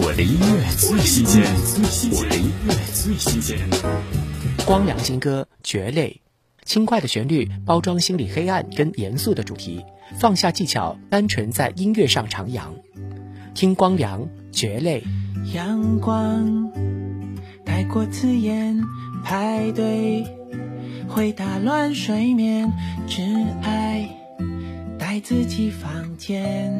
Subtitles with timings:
[0.00, 1.42] 我的音乐最新鲜，
[2.12, 3.58] 我的音乐最新鲜。
[4.64, 6.20] 光良新歌《蕨类》，
[6.64, 9.84] 轻快的旋律包装心里黑暗跟严肃的主题，
[10.16, 12.60] 放下技巧，单纯在音乐上徜徉。
[13.54, 14.22] 听光良
[14.52, 15.00] 《蕨类》。
[15.52, 16.70] 阳光
[17.64, 18.80] 太过刺眼，
[19.24, 20.24] 排队
[21.08, 22.70] 会打乱睡眠，
[23.08, 23.22] 只
[23.62, 24.08] 爱
[24.96, 26.72] 待自己房间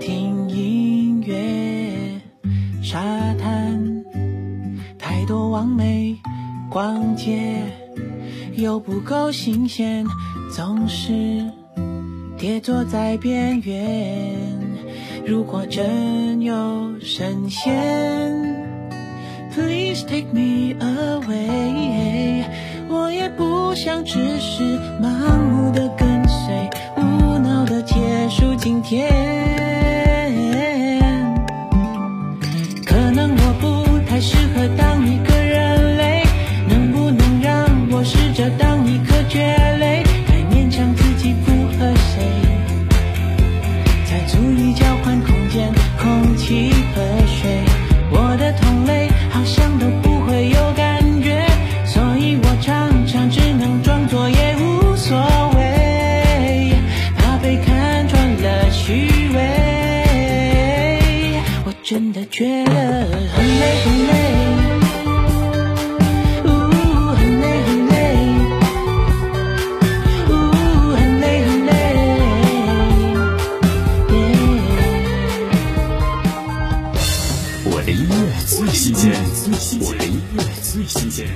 [0.00, 1.65] 听音乐。
[2.88, 3.00] 沙
[3.34, 4.04] 滩
[4.96, 6.16] 太多完美，
[6.70, 7.64] 逛街
[8.54, 10.06] 又不够新鲜，
[10.54, 11.12] 总是
[12.38, 14.36] 跌坐在边缘。
[15.26, 17.74] 如果真有神仙
[19.52, 22.44] ，Please take me away，
[22.88, 24.62] 我也不想只是
[25.02, 29.15] 盲目的跟随，无脑的结束今天。
[34.54, 36.24] 合当一个人类，
[36.68, 39.38] 能不能让我试着当一颗蕨
[39.78, 40.02] 类？
[40.26, 42.22] 太勉强自己符合谁，
[44.04, 47.64] 才足以交换空间、空气和水。
[48.10, 51.44] 我的同类好像都不会有感觉，
[51.84, 55.16] 所以我常常只能装作也无所
[55.56, 56.72] 谓，
[57.16, 59.40] 怕被看穿了虚伪。
[61.64, 63.06] 我真的觉得。
[77.88, 81.28] 音乐最新鲜最新鲜音乐最新鲜